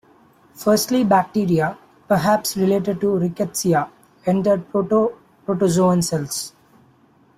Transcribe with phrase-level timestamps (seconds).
[0.55, 3.87] Firstly, bacteria, perhaps related to "Rickettsia",
[4.25, 6.53] entered proto-protozoan cells.